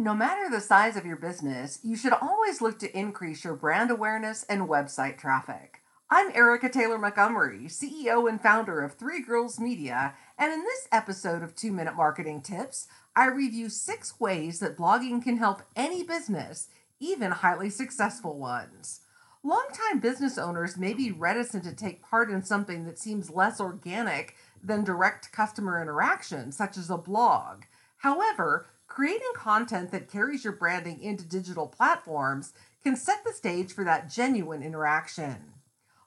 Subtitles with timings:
[0.00, 3.90] No matter the size of your business, you should always look to increase your brand
[3.90, 5.80] awareness and website traffic.
[6.08, 11.42] I'm Erica Taylor Montgomery, CEO and founder of Three Girls Media, and in this episode
[11.42, 16.68] of 2 Minute Marketing Tips, I review six ways that blogging can help any business,
[17.00, 19.00] even highly successful ones.
[19.42, 24.36] Longtime business owners may be reticent to take part in something that seems less organic
[24.62, 27.64] than direct customer interaction, such as a blog.
[27.96, 28.68] However,
[28.98, 34.10] creating content that carries your branding into digital platforms can set the stage for that
[34.10, 35.36] genuine interaction.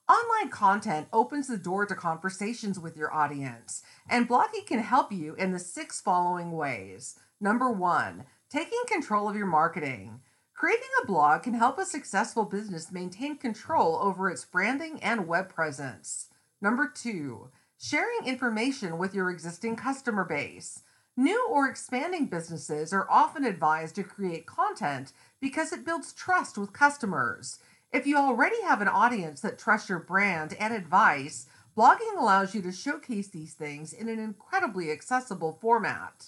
[0.10, 5.34] Online content opens the door to conversations with your audience, and blogging can help you
[5.36, 7.18] in the six following ways.
[7.40, 10.20] Number one, taking control of your marketing.
[10.54, 15.48] Creating a blog can help a successful business maintain control over its branding and web
[15.48, 16.28] presence.
[16.60, 20.84] Number two, sharing information with your existing customer base.
[21.18, 25.12] New or expanding businesses are often advised to create content
[25.42, 27.60] because it builds trust with customers.
[27.92, 32.62] If you already have an audience that trusts your brand and advice, blogging allows you
[32.62, 36.28] to showcase these things in an incredibly accessible format.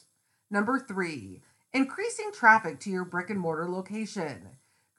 [0.52, 4.50] Number three, increasing traffic to your brick and mortar location.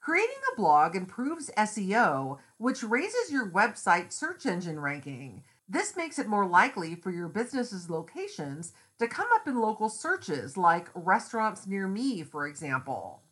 [0.01, 5.43] Creating a blog improves SEO, which raises your website search engine ranking.
[5.67, 10.57] This makes it more likely for your business's locations to come up in local searches
[10.57, 13.23] like restaurants near me, for example.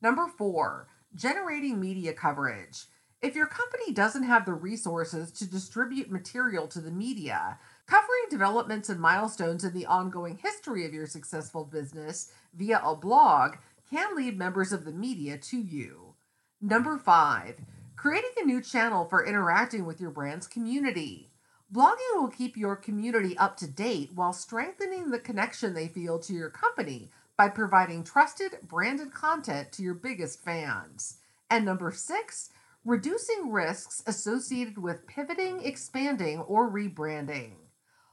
[0.00, 2.84] Number four, generating media coverage.
[3.22, 8.88] If your company doesn't have the resources to distribute material to the media, covering developments
[8.88, 13.56] and milestones in the ongoing history of your successful business via a blog
[13.90, 16.14] can lead members of the media to you.
[16.62, 17.60] Number five,
[17.96, 21.29] creating a new channel for interacting with your brand's community.
[21.72, 26.32] Blogging will keep your community up to date while strengthening the connection they feel to
[26.32, 31.18] your company by providing trusted, branded content to your biggest fans.
[31.48, 32.50] And number six,
[32.84, 37.52] reducing risks associated with pivoting, expanding, or rebranding.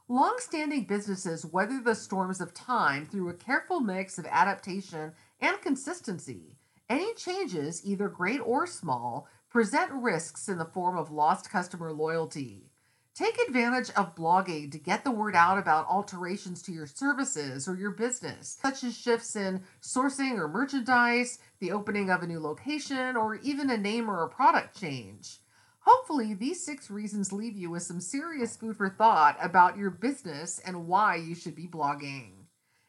[0.06, 5.60] Long standing businesses weather the storms of time through a careful mix of adaptation and
[5.60, 6.56] consistency.
[6.88, 12.67] Any changes, either great or small, present risks in the form of lost customer loyalty.
[13.18, 17.74] Take advantage of blogging to get the word out about alterations to your services or
[17.74, 23.16] your business, such as shifts in sourcing or merchandise, the opening of a new location,
[23.16, 25.38] or even a name or a product change.
[25.80, 30.60] Hopefully, these six reasons leave you with some serious food for thought about your business
[30.64, 32.44] and why you should be blogging.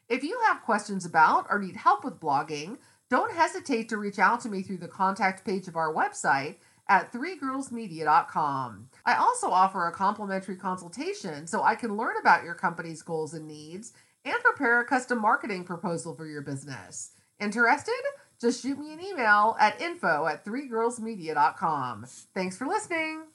[0.08, 4.42] If you have questions about or need help with blogging, don't hesitate to reach out
[4.42, 6.58] to me through the contact page of our website
[6.90, 8.88] at threegirlsmedia.com.
[9.06, 13.46] I also offer a complimentary consultation so I can learn about your company's goals and
[13.46, 13.92] needs
[14.24, 17.12] and prepare a custom marketing proposal for your business.
[17.40, 17.94] Interested?
[18.40, 22.06] Just shoot me an email at info at threegirlsmedia.com.
[22.34, 23.29] Thanks for listening.